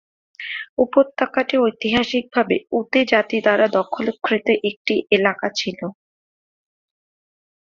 [0.77, 5.79] উপত্যকাটি ঐতিহাসিকভাবে উতে জাতি দ্বারা দখলকৃত একটি এলাকা ছিল।